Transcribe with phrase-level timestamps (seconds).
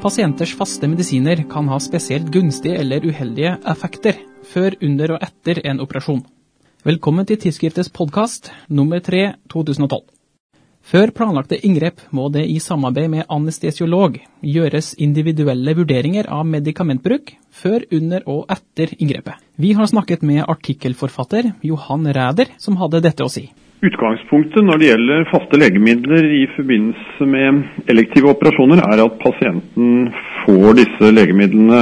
[0.00, 4.16] Pasienters faste medisiner kan ha spesielt gunstige eller uheldige effekter
[4.48, 6.22] før, under og etter en operasjon.
[6.88, 10.00] Velkommen til tidsskriftets podkast nummer 3 2012.
[10.80, 17.84] Før planlagte inngrep må det i samarbeid med anestesiolog gjøres individuelle vurderinger av medikamentbruk før,
[17.92, 19.36] under og etter inngrepet.
[19.60, 23.50] Vi har snakket med artikkelforfatter Johan Ræder, som hadde dette å si.
[23.80, 30.10] Utgangspunktet når det gjelder faste legemidler i forbindelse med elektive operasjoner, er at pasienten
[30.42, 31.78] får disse legemidlene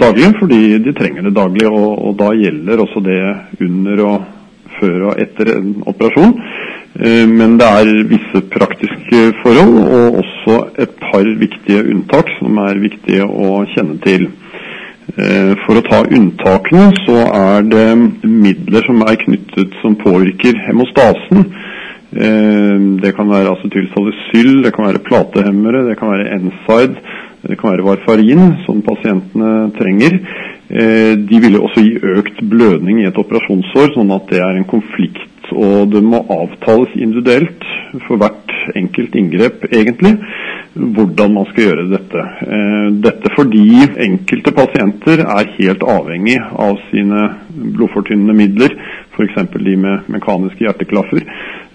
[0.00, 1.66] daglig fordi de trenger det daglig.
[1.68, 3.18] Og, og da gjelder også det
[3.66, 4.30] under og
[4.78, 6.32] før og etter en operasjon.
[6.94, 12.80] Eh, men det er visse praktiske forhold og også et par viktige unntak som er
[12.88, 14.30] viktige å kjenne til.
[15.14, 17.86] Eh, for å ta unntakene, så er det
[18.26, 21.44] midler som er knyttet som påvirker hemostasen.
[22.14, 26.96] Eh, det kan være acetylsalicyl, det kan være platehemmere, det kan være NSAID,
[27.46, 30.18] det kan være varfarin, som pasientene trenger.
[30.74, 34.66] Eh, de vil også gi økt blødning i et operasjonsår, sånn at det er en
[34.66, 35.30] konflikt.
[35.54, 37.62] Og det må avtales individuelt
[38.08, 40.16] for hvert enkelt inngrep, egentlig
[40.74, 42.22] hvordan man skal gjøre dette.
[42.42, 43.62] Eh, dette fordi
[44.02, 48.74] enkelte pasienter er helt avhengig av sine blodfortynnende midler,
[49.14, 49.36] f.eks.
[49.54, 51.22] de med mekaniske hjerteklaffer,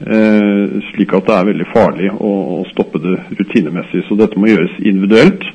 [0.03, 2.33] eh, slik at det er veldig farlig å
[2.73, 4.03] stoppe det rutinemessig.
[4.07, 5.47] Så dette må gjøres individuelt,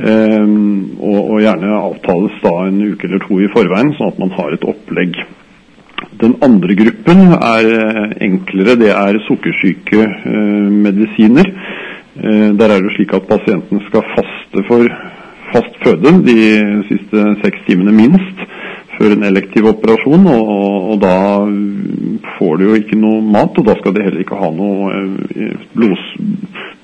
[0.00, 0.52] eh,
[0.96, 4.64] og gjerne avtales da en uke eller to i forveien, sånn at man har et
[4.64, 5.20] opplegg.
[6.16, 7.66] Den andre gruppen er
[8.24, 10.06] enklere, det er sukkersyke
[10.72, 11.52] medisiner.
[12.16, 14.88] Eh, der er det slik at pasienten skal faste for
[15.52, 16.38] fast føde de
[16.88, 18.40] siste seks timene minst
[18.96, 20.26] før en elektiv operasjon.
[20.32, 20.50] Og,
[20.90, 21.16] og, da
[22.38, 25.68] får de jo ikke noe mat, og da skal de heller ikke ha noe eh,
[25.76, 26.08] blods,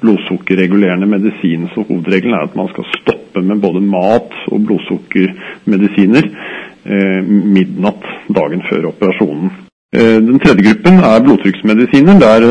[0.05, 1.69] blodsukkerregulerende medisin.
[1.72, 8.64] Så hovedregelen er at man skal stoppe med både mat og blodsukkermedisiner eh, midnatt dagen
[8.68, 9.71] før operasjonen.
[9.92, 12.20] Eh, den tredje gruppen er blodtrykksmedisiner.
[12.20, 12.47] Der,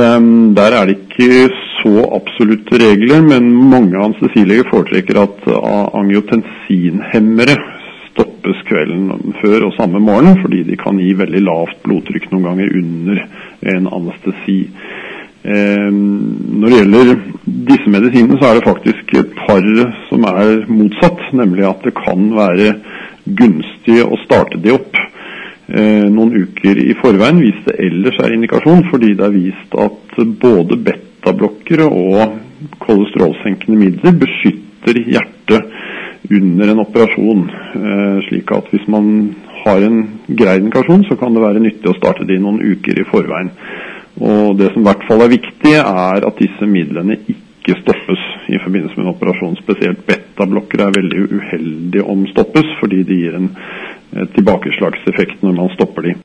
[0.60, 1.48] der er det ikke
[1.82, 5.48] så absolutte regler, men mange anestesileger foretrekker at
[5.98, 7.56] angiotensinhemmere
[8.12, 12.76] stoppes kvelden før og samme morgen, fordi de kan gi veldig lavt blodtrykk noen ganger
[12.82, 13.24] under
[13.74, 14.60] en anestesi.
[15.42, 17.14] Eh, når det gjelder
[17.72, 19.66] disse medisinene, så er det faktisk et par
[20.12, 22.76] som er motsatt, nemlig at det kan være
[23.42, 25.11] gunstig å starte de opp eh,
[25.72, 30.78] noen uker i forveien hvis det ellers er indikasjon, fordi det er vist at både
[30.84, 32.38] beta betablokkere og
[32.82, 35.70] kolesterolsenkende midler beskytter hjertet
[36.32, 37.46] under en operasjon.
[37.76, 41.98] Eh, slik at hvis man har en grei indikasjon, så kan det være nyttig å
[41.98, 43.54] starte det i noen uker i forveien.
[44.22, 48.60] Og Det som i hvert fall er viktig, er at disse midlene ikke stoppes i
[48.60, 49.56] forbindelse med en operasjon.
[49.62, 53.50] Spesielt betablokkere er veldig uheldig om stoppes, fordi de gir en
[54.36, 56.18] tilbakeslagseffekt når man stopper de.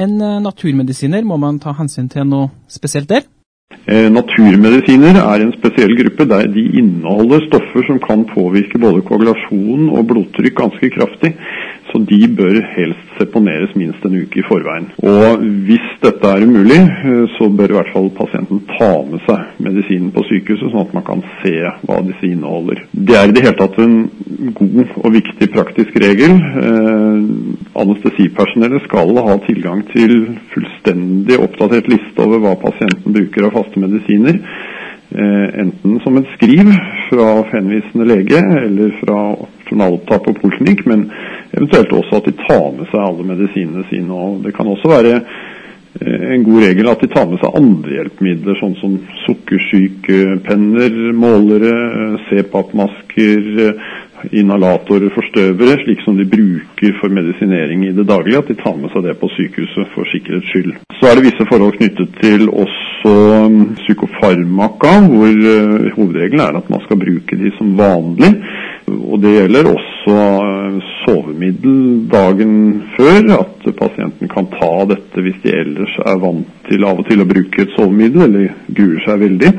[0.00, 3.26] En eh, naturmedisiner, må man ta hensyn til noe spesielt der?
[3.88, 9.88] Eh, naturmedisiner er en spesiell gruppe der de inneholder stoffer som kan påvirke både koagulasjon
[9.90, 11.32] og blodtrykk ganske kraftig.
[11.92, 14.88] Så de bør helst seponeres minst en uke i forveien.
[15.04, 19.60] Og hvis dette er umulig, eh, så bør i hvert fall pasienten ta med seg
[19.66, 21.54] medisinen på sykehuset, sånn at man kan se
[21.84, 22.80] hva disse inneholder.
[22.92, 23.98] Det er i det hele tatt en
[24.56, 26.38] god og viktig praktisk regel.
[26.64, 27.18] Eh,
[27.84, 30.16] anestesipersonellet skal ha tilgang til
[30.54, 34.40] fullstendig oppdatert liste over hva pasienten bruker av faste medisiner.
[35.12, 36.70] Eh, enten som et skriv
[37.10, 39.18] fra henvisende lege eller fra
[39.72, 41.08] journalopptak på poliklinikk, men
[41.52, 44.12] eventuelt også at de tar med seg alle medisinene sine.
[44.12, 47.98] og Det kan også være eh, en god regel at de tar med seg andre
[47.98, 51.74] hjelpemidler, sånn som sukkersykepenner, målere,
[52.28, 53.52] CPAP-masker,
[54.30, 58.92] inhalatorer, forstøvere, slik som de bruker for medisinering i det daglige, at de tar med
[58.94, 60.76] seg det på sykehuset for sikkerhets skyld.
[60.98, 63.14] Så er det visse forhold knyttet til også
[63.46, 65.32] um, psykofarmaka, hvor
[65.96, 68.32] hovedregelen er at man skal bruke de som vanlig.
[68.92, 71.78] Og det gjelder også uh, sovemiddel
[72.12, 72.54] dagen
[72.96, 77.22] før, at pasienten kan ta dette hvis de ellers er vant til av og til
[77.22, 79.52] å bruke et sovemiddel, eller gruer seg veldig.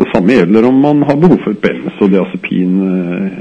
[0.00, 1.66] Det samme gjelder om man har behov for et
[2.00, 2.76] og Diazepin,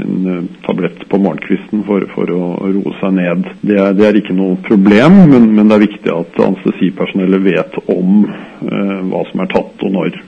[0.03, 3.47] en eh, tablett på morgenkvisten for, for å roe seg ned.
[3.63, 7.80] Det er, det er ikke noe problem, men, men, det er viktig at anestesipersonellet vet
[7.85, 10.19] om eh, hva som er tatt og når.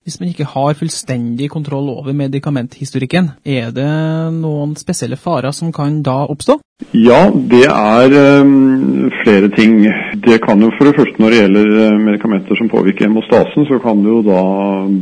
[0.00, 3.90] Hvis man ikke har fullstendig kontroll over medikamenthistorikken, er det
[4.32, 6.56] noen spesielle farer som kan da oppstå?
[6.96, 9.84] Ja, det er um, flere ting.
[10.24, 13.76] Det kan jo for det første når det gjelder eh, medikamenter som påvirker hemostasen, så
[13.84, 14.40] kan det jo da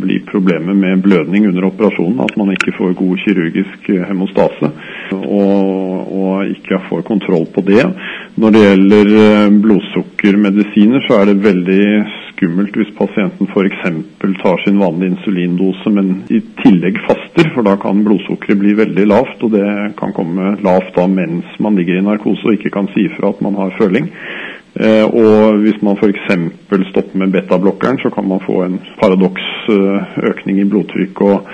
[0.03, 2.19] bli problemer med blødning under operasjonen.
[2.27, 4.73] At man ikke får god kirurgisk eh, hemostase
[5.15, 7.87] og, og ikke får kontroll på det.
[8.35, 9.15] Når det gjelder
[9.63, 11.85] blodsukkermedisiner, så er det veldig
[12.39, 13.83] skummelt hvis pasienten f.eks.
[14.41, 19.43] tar sin vanlige insulindose, men i tillegg faster, for da kan blodsukkeret bli veldig lavt.
[19.43, 19.67] Og det
[19.99, 23.43] kan komme lavt da mens man ligger i narkose og ikke kan si ifra at
[23.45, 24.09] man har føling.
[24.79, 26.31] Eh, og hvis man f.eks.
[26.93, 31.51] stopper med betablokkeren, så kan man få en paradoks eh, økning i blodtrykk og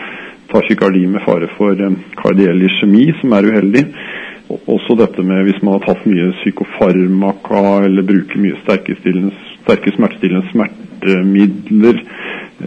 [0.53, 3.87] taskykardi med fare for eh, kardiell iskjemi, som er uheldig.
[4.67, 8.97] Også dette med hvis man har tatt mye psykofarmaka eller bruker mye sterke
[9.97, 12.01] smertestillende smertemidler,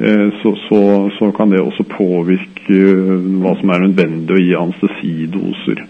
[0.02, 0.82] eh, så, så,
[1.18, 2.82] så, kan det også påvirke
[3.44, 5.84] hva som er nødvendig å gi anestesidoser.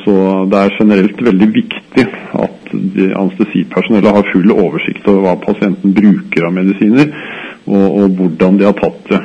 [0.00, 0.16] Så
[0.50, 2.06] det er generelt veldig viktig
[2.44, 7.10] at anestesipersonellet har full oversikt over hva pasienten bruker av medisiner,
[7.66, 9.22] og, og hvordan de har tatt det.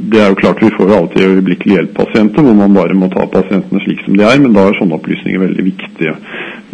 [0.00, 3.26] Det er jo klart Vi får jo alltid øyeblikkelig hjelp-pasienter hvor man bare må ta
[3.28, 6.14] pasientene slik som de er, men da er sånne opplysninger veldig viktige.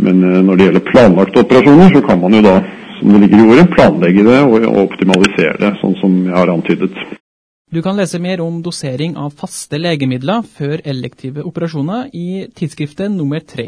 [0.06, 2.56] Men eh, når det gjelder planlagte operasjoner, så kan man jo da,
[3.00, 6.92] som det ligger i ordet, planlegge det og optimalisere det, sånn som jeg har antydet.
[7.74, 13.42] Du kan lese mer om dosering av faste legemidler før elektive operasjoner i tidsskriftet nummer
[13.42, 13.66] tre.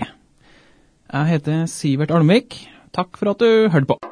[1.08, 2.60] Jeg heter Sivert Almvik.
[2.94, 4.07] Takk for at du hørte på.